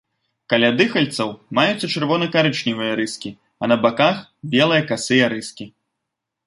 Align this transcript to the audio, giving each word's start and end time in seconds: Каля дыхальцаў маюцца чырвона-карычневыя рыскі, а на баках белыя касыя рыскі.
Каля 0.51 0.69
дыхальцаў 0.79 1.29
маюцца 1.59 1.89
чырвона-карычневыя 1.93 2.97
рыскі, 3.01 3.29
а 3.61 3.73
на 3.73 3.79
баках 3.85 4.15
белыя 4.57 4.83
касыя 4.93 5.25
рыскі. 5.37 5.65